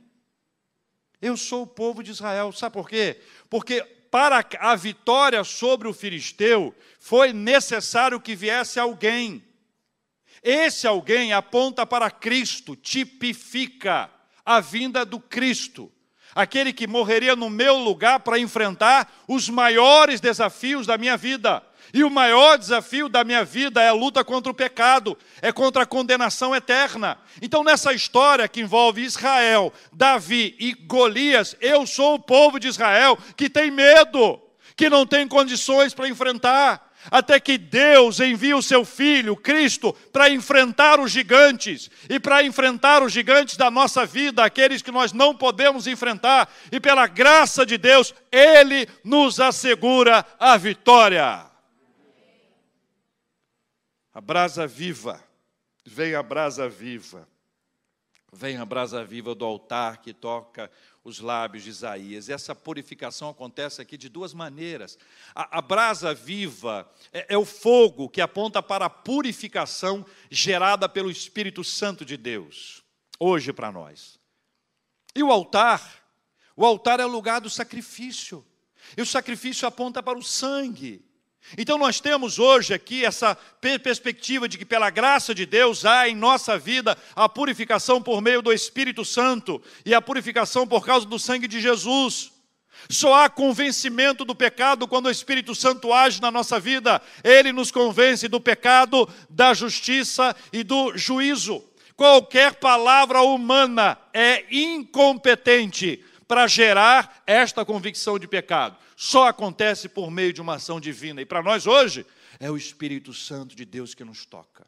[1.22, 2.50] Eu sou o povo de Israel.
[2.50, 3.20] Sabe por quê?
[3.48, 9.44] Porque para a vitória sobre o filisteu foi necessário que viesse alguém.
[10.42, 14.08] Esse alguém aponta para Cristo, tipifica
[14.44, 15.90] a vinda do Cristo,
[16.32, 21.65] aquele que morreria no meu lugar para enfrentar os maiores desafios da minha vida.
[21.96, 25.84] E o maior desafio da minha vida é a luta contra o pecado, é contra
[25.84, 27.16] a condenação eterna.
[27.40, 33.18] Então, nessa história que envolve Israel, Davi e Golias, eu sou o povo de Israel
[33.34, 34.38] que tem medo,
[34.76, 40.28] que não tem condições para enfrentar até que Deus envie o seu Filho, Cristo, para
[40.28, 45.34] enfrentar os gigantes, e para enfrentar os gigantes da nossa vida, aqueles que nós não
[45.34, 51.55] podemos enfrentar, e pela graça de Deus, Ele nos assegura a vitória.
[54.16, 55.22] A brasa viva,
[55.84, 57.28] vem a brasa viva,
[58.32, 60.70] vem a brasa viva do altar que toca
[61.04, 62.30] os lábios de Isaías.
[62.30, 64.96] Essa purificação acontece aqui de duas maneiras.
[65.34, 71.10] A, a brasa viva é, é o fogo que aponta para a purificação gerada pelo
[71.10, 72.82] Espírito Santo de Deus,
[73.20, 74.18] hoje para nós.
[75.14, 76.08] E o altar?
[76.56, 78.42] O altar é o lugar do sacrifício.
[78.96, 81.05] E o sacrifício aponta para o sangue.
[81.56, 86.14] Então nós temos hoje aqui essa perspectiva de que pela graça de Deus há em
[86.14, 91.18] nossa vida a purificação por meio do Espírito Santo e a purificação por causa do
[91.18, 92.32] sangue de Jesus.
[92.90, 97.00] Só há convencimento do pecado quando o Espírito Santo age na nossa vida.
[97.24, 101.62] Ele nos convence do pecado, da justiça e do juízo.
[101.96, 108.76] Qualquer palavra humana é incompetente para gerar esta convicção de pecado.
[108.96, 111.20] Só acontece por meio de uma ação divina.
[111.20, 112.06] E para nós hoje,
[112.40, 114.66] é o Espírito Santo de Deus que nos toca.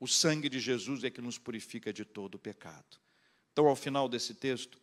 [0.00, 2.98] O sangue de Jesus é que nos purifica de todo o pecado.
[3.52, 4.80] Então, ao final desse texto,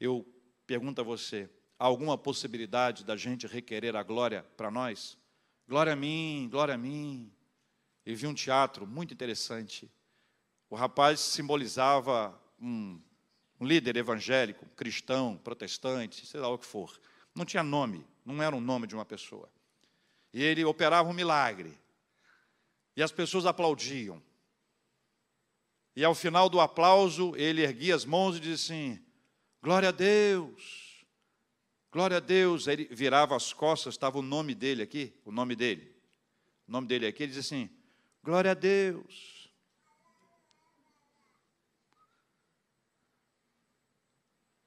[0.00, 0.26] eu
[0.66, 1.48] pergunto a você:
[1.78, 5.16] há alguma possibilidade da gente requerer a glória para nós?
[5.68, 7.32] Glória a mim, glória a mim.
[8.04, 9.90] Eu vi um teatro muito interessante.
[10.68, 13.00] O rapaz simbolizava um
[13.64, 17.00] um líder evangélico, cristão, protestante, sei lá o que for.
[17.34, 19.48] Não tinha nome, não era o nome de uma pessoa.
[20.34, 21.72] E ele operava um milagre.
[22.94, 24.22] E as pessoas aplaudiam.
[25.96, 29.02] E ao final do aplauso, ele erguia as mãos e dizia assim:
[29.62, 31.06] Glória a Deus,
[31.90, 32.66] glória a Deus.
[32.66, 35.90] Ele virava as costas, estava o nome dele aqui, o nome dele.
[36.68, 37.70] O nome dele aqui, ele dizia assim:
[38.22, 39.43] Glória a Deus.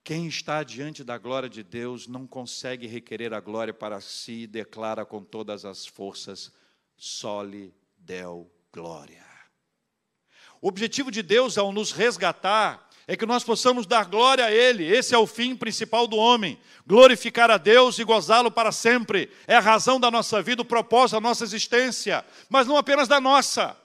[0.07, 4.47] Quem está diante da glória de Deus não consegue requerer a glória para si e
[4.47, 6.49] declara com todas as forças:
[6.95, 9.25] sole del glória.
[10.61, 14.85] O objetivo de Deus ao nos resgatar é que nós possamos dar glória a Ele.
[14.85, 16.57] Esse é o fim principal do homem.
[16.87, 19.29] Glorificar a Deus e gozá-lo para sempre.
[19.45, 22.25] É a razão da nossa vida, o propósito da nossa existência.
[22.49, 23.75] Mas não apenas da nossa.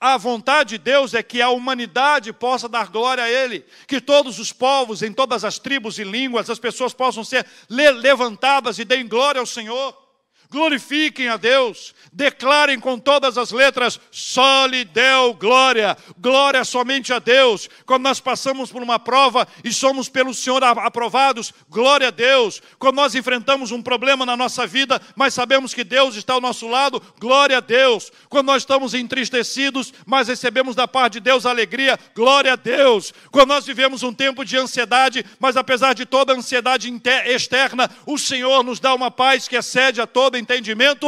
[0.00, 4.38] A vontade de Deus é que a humanidade possa dar glória a Ele, que todos
[4.38, 9.08] os povos, em todas as tribos e línguas, as pessoas possam ser levantadas e deem
[9.08, 10.07] glória ao Senhor.
[10.50, 17.18] Glorifiquem a Deus, declarem com todas as letras: só lhe deu glória, glória somente a
[17.18, 17.68] Deus.
[17.86, 22.62] Quando nós passamos por uma prova e somos pelo Senhor aprovados, glória a Deus.
[22.78, 26.66] Quando nós enfrentamos um problema na nossa vida, mas sabemos que Deus está ao nosso
[26.66, 28.10] lado, glória a Deus.
[28.28, 33.12] Quando nós estamos entristecidos, mas recebemos da parte de Deus alegria, glória a Deus.
[33.30, 36.92] Quando nós vivemos um tempo de ansiedade, mas apesar de toda a ansiedade
[37.26, 40.06] externa, o Senhor nos dá uma paz que excede a
[40.38, 41.06] entendimento.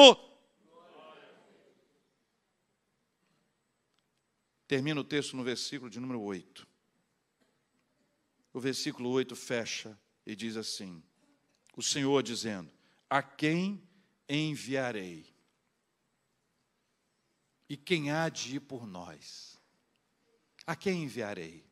[4.67, 6.67] Termina o texto no versículo de número 8.
[8.53, 11.03] O versículo 8 fecha e diz assim:
[11.77, 12.71] O Senhor dizendo:
[13.09, 13.83] A quem
[14.29, 15.27] enviarei?
[17.69, 19.61] E quem há de ir por nós?
[20.67, 21.65] A quem enviarei?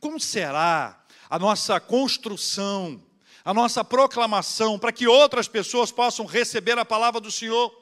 [0.00, 3.07] Como será a nossa construção
[3.48, 7.74] a nossa proclamação, para que outras pessoas possam receber a palavra do Senhor,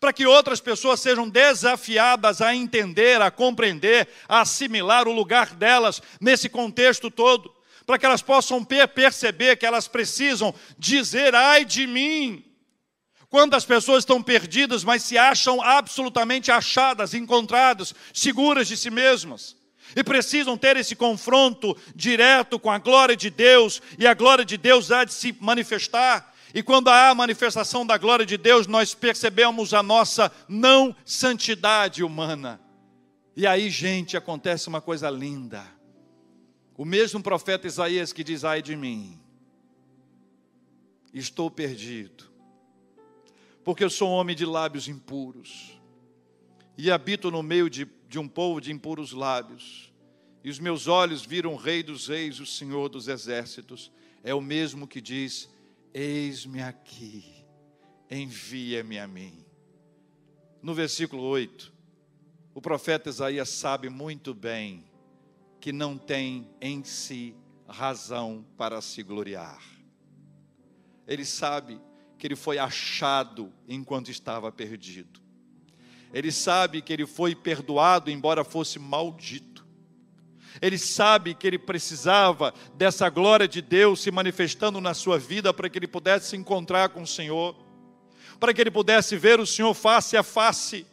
[0.00, 6.00] para que outras pessoas sejam desafiadas a entender, a compreender, a assimilar o lugar delas
[6.18, 12.42] nesse contexto todo, para que elas possam perceber que elas precisam dizer: ai de mim.
[13.28, 19.60] Quantas pessoas estão perdidas, mas se acham absolutamente achadas, encontradas, seguras de si mesmas
[19.94, 24.56] e precisam ter esse confronto direto com a glória de Deus, e a glória de
[24.56, 26.32] Deus há de se manifestar.
[26.54, 32.04] E quando há a manifestação da glória de Deus, nós percebemos a nossa não santidade
[32.04, 32.60] humana.
[33.34, 35.64] E aí, gente, acontece uma coisa linda.
[36.76, 39.18] O mesmo profeta Isaías que diz: Ai de mim,
[41.14, 42.24] estou perdido,
[43.64, 45.71] porque eu sou um homem de lábios impuros,
[46.76, 49.90] e habito no meio de de um povo de impuros lábios.
[50.44, 53.90] E os meus olhos viram o Rei dos Reis, o Senhor dos Exércitos.
[54.22, 55.48] É o mesmo que diz:
[55.94, 57.24] Eis-me aqui,
[58.10, 59.46] envia-me a mim.
[60.60, 61.72] No versículo 8,
[62.54, 64.84] o profeta Isaías sabe muito bem
[65.58, 67.34] que não tem em si
[67.66, 69.62] razão para se gloriar.
[71.06, 71.80] Ele sabe
[72.18, 75.22] que ele foi achado enquanto estava perdido.
[76.12, 79.52] Ele sabe que ele foi perdoado, embora fosse maldito.
[80.60, 85.68] Ele sabe que ele precisava dessa glória de Deus se manifestando na sua vida para
[85.68, 87.56] que ele pudesse se encontrar com o Senhor,
[88.38, 90.86] para que ele pudesse ver o Senhor face a face.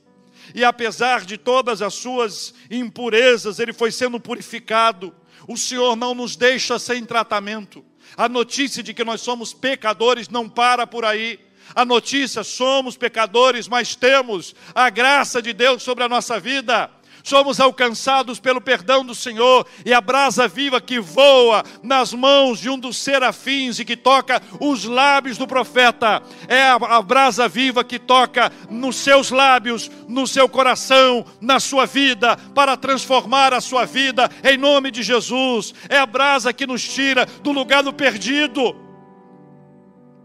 [0.55, 5.13] E apesar de todas as suas impurezas, ele foi sendo purificado.
[5.47, 7.83] O Senhor não nos deixa sem tratamento.
[8.15, 11.39] A notícia de que nós somos pecadores não para por aí
[11.75, 16.89] a notícia: somos pecadores, mas temos a graça de Deus sobre a nossa vida.
[17.23, 22.69] Somos alcançados pelo perdão do Senhor e a brasa viva que voa nas mãos de
[22.69, 26.23] um dos serafins e que toca os lábios do profeta.
[26.47, 32.37] É a, brasa viva que toca nos seus lábios, no seu coração, na sua vida,
[32.55, 35.73] para transformar a sua vida em nome de Jesus.
[35.89, 38.88] É a brasa que nos tira do lugar do perdido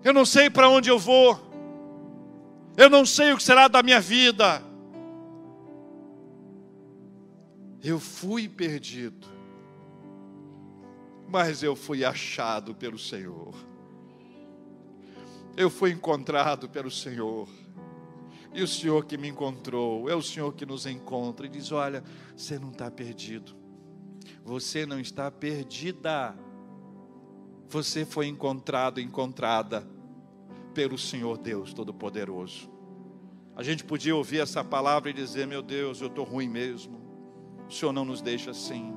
[0.05, 1.40] eu não sei para onde eu vou,
[2.77, 4.62] eu não sei o que será da minha vida.
[7.83, 9.27] Eu fui perdido,
[11.27, 13.55] mas eu fui achado pelo Senhor.
[15.57, 17.49] Eu fui encontrado pelo Senhor.
[18.53, 22.05] E o Senhor que me encontrou, é o Senhor que nos encontra e diz: Olha,
[22.37, 23.55] você não está perdido,
[24.45, 26.37] você não está perdida,
[27.69, 29.93] você foi encontrado, encontrada
[30.75, 32.69] pelo Senhor Deus Todo-Poderoso.
[33.57, 37.01] A gente podia ouvir essa palavra e dizer: Meu Deus, eu estou ruim mesmo.
[37.69, 38.93] O Senhor não nos deixa assim.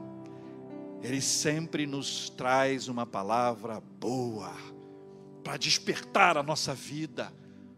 [1.01, 4.51] Ele sempre nos traz uma palavra boa
[5.43, 7.31] para despertar a nossa vida,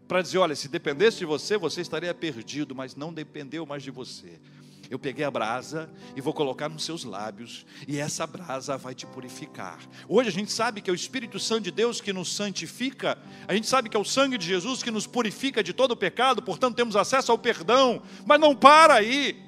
[0.08, 3.90] para dizer: olha, se dependesse de você, você estaria perdido, mas não dependeu mais de
[3.90, 4.40] você.
[4.90, 9.06] Eu peguei a brasa e vou colocar nos seus lábios, e essa brasa vai te
[9.06, 9.78] purificar.
[10.08, 13.54] Hoje a gente sabe que é o Espírito Santo de Deus que nos santifica, a
[13.54, 16.42] gente sabe que é o sangue de Jesus que nos purifica de todo o pecado,
[16.42, 19.40] portanto temos acesso ao perdão, mas não para aí.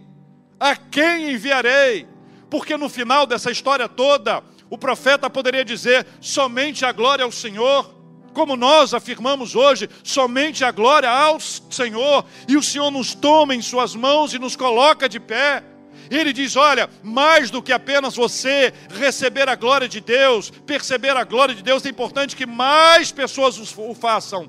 [0.61, 2.07] A quem enviarei?
[2.49, 8.03] Porque no final dessa história toda, o profeta poderia dizer: somente a glória ao Senhor
[8.33, 11.39] como nós afirmamos hoje, somente a glória ao
[11.73, 15.63] Senhor, e o Senhor nos toma em Suas mãos e nos coloca de pé.
[16.11, 21.25] Ele diz: Olha, mais do que apenas você receber a glória de Deus, perceber a
[21.25, 24.49] glória de Deus, é importante que mais pessoas o façam.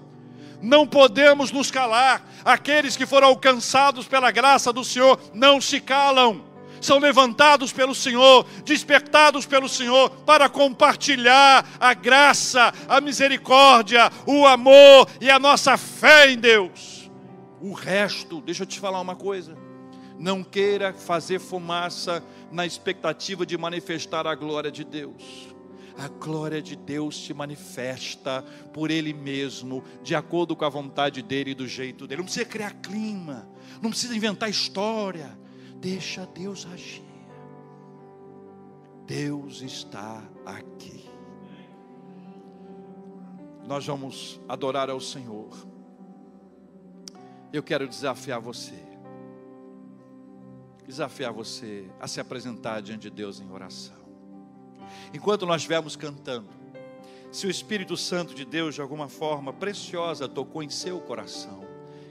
[0.61, 2.25] Não podemos nos calar.
[2.45, 8.45] Aqueles que foram alcançados pela graça do Senhor não se calam são levantados pelo Senhor,
[8.65, 16.29] despertados pelo Senhor, para compartilhar a graça, a misericórdia, o amor e a nossa fé
[16.29, 16.92] em Deus.
[17.63, 19.57] O resto, deixa eu te falar uma coisa.
[20.19, 25.53] Não queira fazer fumaça na expectativa de manifestar a glória de Deus
[25.97, 28.41] a glória de Deus se manifesta
[28.73, 32.19] por Ele mesmo, de acordo com a vontade dEle e do jeito dEle.
[32.19, 33.47] Não precisa criar clima,
[33.81, 35.37] não precisa inventar história,
[35.75, 37.03] deixa Deus agir.
[39.05, 41.09] Deus está aqui.
[43.67, 45.72] Nós vamos adorar ao Senhor.
[47.53, 48.75] Eu quero desafiar você,
[50.85, 54.03] desafiar você a se apresentar diante de Deus em oração
[55.13, 56.49] enquanto nós estivermos cantando,
[57.31, 61.63] se o Espírito Santo de Deus, de alguma forma preciosa, tocou em seu coração,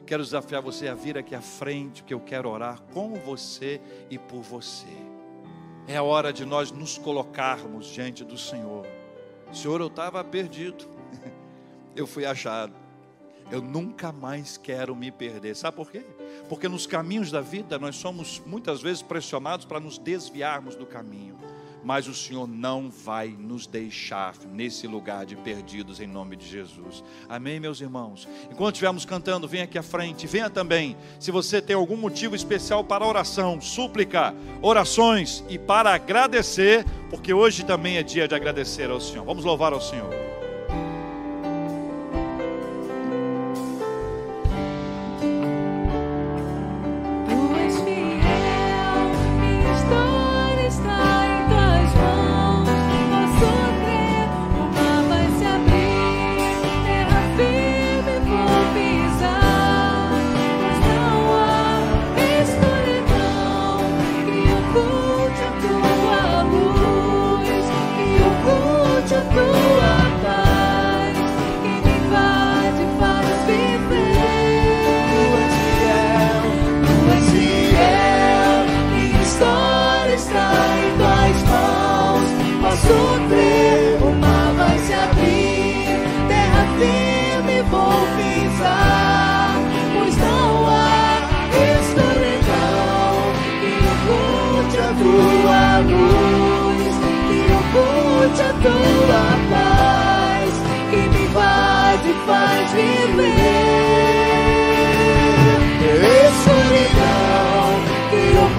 [0.07, 3.81] quero desafiar você a vir aqui à frente, que eu quero orar com você
[4.11, 4.89] e por você.
[5.87, 8.87] É a hora de nós nos colocarmos diante do Senhor.
[9.53, 10.89] Senhor, eu estava perdido,
[11.95, 12.82] eu fui achado.
[13.53, 15.55] Eu nunca mais quero me perder.
[15.55, 16.05] Sabe por quê?
[16.49, 21.39] Porque nos caminhos da vida nós somos muitas vezes pressionados para nos desviarmos do caminho
[21.85, 27.03] mas o Senhor não vai nos deixar nesse lugar de perdidos em nome de Jesus.
[27.29, 28.29] Amém, meus irmãos?
[28.51, 30.97] Enquanto estivermos cantando, venha aqui à frente, venha também.
[31.19, 37.65] Se você tem algum motivo especial para oração, súplica, orações e para agradecer, porque hoje
[37.65, 39.25] também é dia de agradecer ao Senhor.
[39.25, 40.32] Vamos louvar ao Senhor.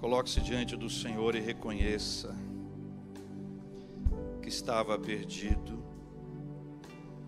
[0.00, 2.34] Coloque-se diante do Senhor e reconheça
[4.42, 5.84] que estava perdido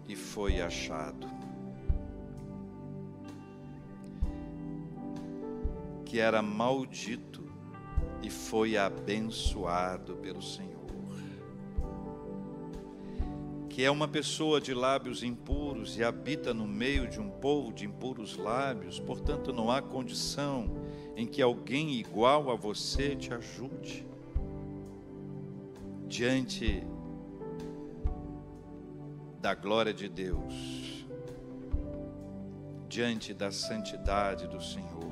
[0.08, 1.26] e foi achado.
[6.06, 7.44] Que era maldito
[8.22, 10.72] e foi abençoado pelo Senhor
[13.72, 17.86] que é uma pessoa de lábios impuros e habita no meio de um povo de
[17.86, 20.70] impuros lábios, portanto não há condição
[21.16, 24.06] em que alguém igual a você te ajude.
[26.06, 26.86] Diante
[29.40, 31.04] da glória de Deus,
[32.88, 35.02] diante da santidade do Senhor,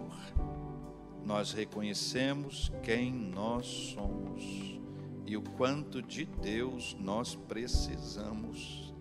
[1.24, 4.78] nós reconhecemos quem nós somos
[5.26, 8.92] e o quanto de Deus nós precisamos,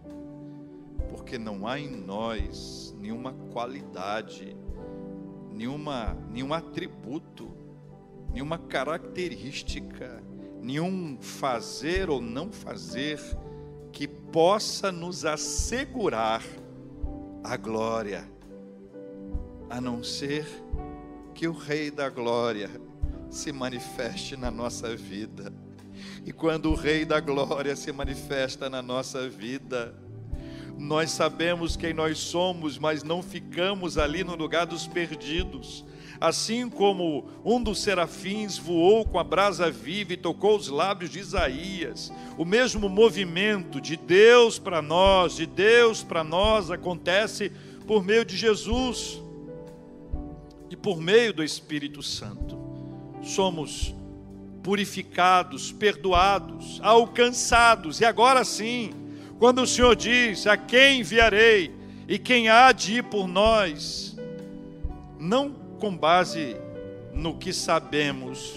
[1.10, 4.56] porque não há em nós nenhuma qualidade,
[5.60, 7.52] nenhuma, nenhum atributo,
[8.32, 10.24] nenhuma característica,
[10.62, 13.20] nenhum fazer ou não fazer
[13.92, 16.42] que possa nos assegurar
[17.44, 18.24] a glória,
[19.70, 20.48] a não ser
[21.36, 22.70] que o Rei da Glória
[23.30, 25.52] se manifeste na nossa vida.
[26.26, 29.94] E quando o Rei da Glória se manifesta na nossa vida,
[30.80, 35.84] nós sabemos quem nós somos, mas não ficamos ali no lugar dos perdidos.
[36.22, 41.20] Assim como um dos serafins voou com a brasa viva e tocou os lábios de
[41.20, 47.52] Isaías, o mesmo movimento de Deus para nós, de Deus para nós, acontece
[47.86, 49.22] por meio de Jesus
[50.70, 52.58] e por meio do Espírito Santo.
[53.22, 53.94] Somos
[54.64, 58.00] purificados, perdoados, alcançados.
[58.00, 58.94] E agora sim,
[59.40, 61.74] quando o Senhor diz: A quem enviarei
[62.08, 64.18] e quem há de ir por nós?
[65.18, 66.58] Não com base
[67.14, 68.56] no que sabemos,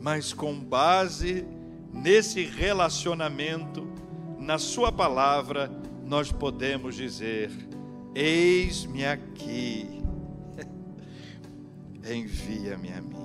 [0.00, 1.46] mas com base
[1.92, 3.88] nesse relacionamento,
[4.38, 5.70] na Sua palavra,
[6.04, 7.50] nós podemos dizer:
[8.14, 10.02] Eis-me aqui,
[12.04, 13.16] envia-me a mim.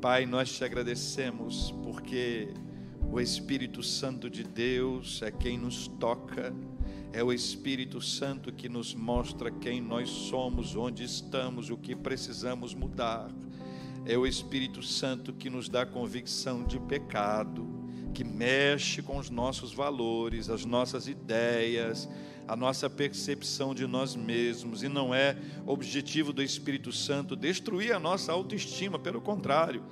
[0.00, 2.48] Pai, nós te agradecemos porque
[3.10, 6.54] o Espírito Santo de Deus é quem nos toca,
[7.12, 12.74] é o Espírito Santo que nos mostra quem nós somos, onde estamos, o que precisamos
[12.74, 13.30] mudar.
[14.04, 17.66] É o Espírito Santo que nos dá convicção de pecado,
[18.14, 22.08] que mexe com os nossos valores, as nossas ideias,
[22.48, 25.36] a nossa percepção de nós mesmos, e não é
[25.66, 29.82] objetivo do Espírito Santo destruir a nossa autoestima, pelo contrário,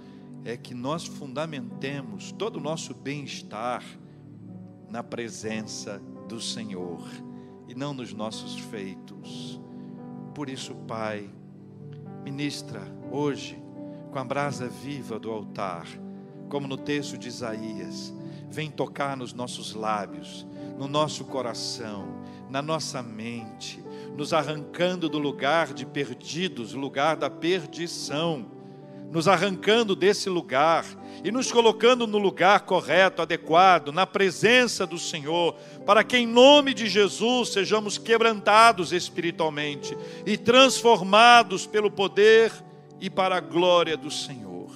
[0.44, 3.84] é que nós fundamentemos todo o nosso bem-estar
[4.88, 7.02] na presença do Senhor
[7.68, 9.60] e não nos nossos feitos.
[10.34, 11.30] Por isso, Pai,
[12.24, 12.80] ministra
[13.10, 13.60] hoje
[14.10, 15.86] com a brasa viva do altar,
[16.48, 18.12] como no texto de Isaías,
[18.48, 23.82] vem tocar nos nossos lábios, no nosso coração, na nossa mente,
[24.16, 28.46] nos arrancando do lugar de perdidos, lugar da perdição,
[29.10, 30.86] nos arrancando desse lugar
[31.24, 35.54] e nos colocando no lugar correto, adequado, na presença do Senhor,
[35.84, 42.52] para que em nome de Jesus sejamos quebrantados espiritualmente e transformados pelo poder
[43.00, 44.70] e para a glória do Senhor.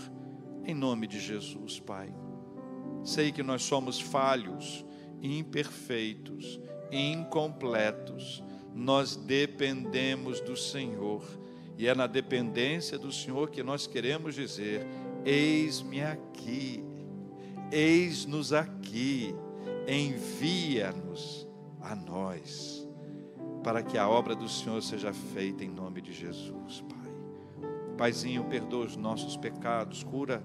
[0.66, 2.12] Em nome de Jesus, Pai.
[3.04, 4.84] Sei que nós somos falhos,
[5.22, 6.58] imperfeitos,
[6.90, 8.42] incompletos.
[8.74, 11.22] Nós dependemos do Senhor.
[11.76, 14.86] E é na dependência do Senhor que nós queremos dizer:
[15.24, 16.84] Eis-me aqui,
[17.72, 19.34] eis-nos aqui,
[19.88, 21.48] envia-nos
[21.80, 22.88] a nós,
[23.62, 27.04] para que a obra do Senhor seja feita em nome de Jesus, Pai.
[27.96, 30.42] Paizinho, perdoa os nossos pecados, cura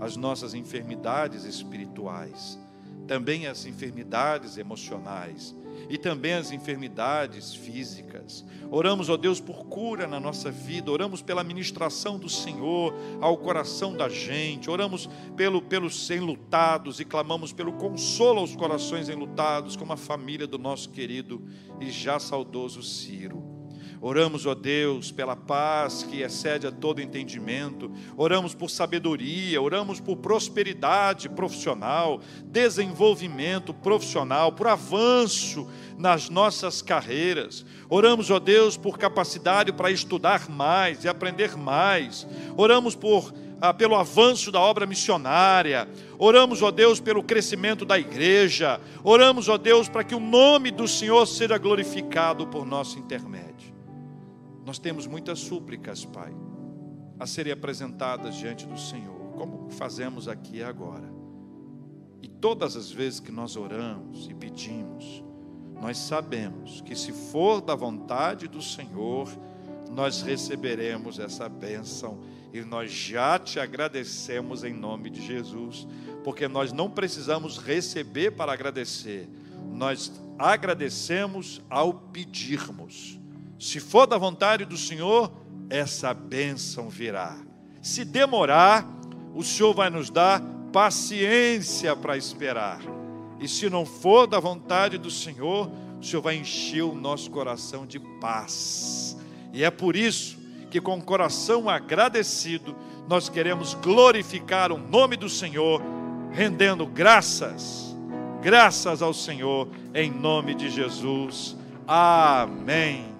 [0.00, 2.58] as nossas enfermidades espirituais,
[3.06, 5.54] também as enfermidades emocionais
[5.88, 8.44] e também as enfermidades físicas.
[8.70, 13.94] Oramos, ó Deus, por cura na nossa vida, oramos pela ministração do Senhor ao coração
[13.96, 19.96] da gente, oramos pelo, pelos enlutados e clamamos pelo consolo aos corações enlutados, como a
[19.96, 21.42] família do nosso querido
[21.80, 23.51] e já saudoso Ciro.
[24.04, 27.88] Oramos, ó Deus, pela paz que excede a todo entendimento.
[28.16, 37.64] Oramos por sabedoria, oramos por prosperidade profissional, desenvolvimento profissional, por avanço nas nossas carreiras.
[37.88, 42.26] Oramos, ó Deus, por capacidade para estudar mais e aprender mais.
[42.56, 45.88] Oramos por ah, pelo avanço da obra missionária.
[46.18, 48.80] Oramos, ó Deus, pelo crescimento da igreja.
[49.04, 53.71] Oramos, ó Deus, para que o nome do Senhor seja glorificado por nosso intermédio.
[54.64, 56.32] Nós temos muitas súplicas, Pai,
[57.18, 61.10] a serem apresentadas diante do Senhor, como fazemos aqui agora.
[62.20, 65.24] E todas as vezes que nós oramos e pedimos,
[65.80, 69.28] nós sabemos que se for da vontade do Senhor,
[69.90, 72.20] nós receberemos essa bênção
[72.52, 75.86] e nós já te agradecemos em nome de Jesus,
[76.22, 79.28] porque nós não precisamos receber para agradecer,
[79.72, 83.18] nós agradecemos ao pedirmos.
[83.62, 85.30] Se for da vontade do Senhor,
[85.70, 87.38] essa bênção virá.
[87.80, 88.84] Se demorar,
[89.36, 90.42] o Senhor vai nos dar
[90.72, 92.80] paciência para esperar.
[93.38, 97.86] E se não for da vontade do Senhor, o Senhor vai encher o nosso coração
[97.86, 99.16] de paz.
[99.52, 100.36] E é por isso
[100.68, 102.74] que, com o coração agradecido,
[103.06, 105.80] nós queremos glorificar o nome do Senhor,
[106.32, 107.96] rendendo graças,
[108.42, 111.56] graças ao Senhor, em nome de Jesus.
[111.86, 113.11] Amém.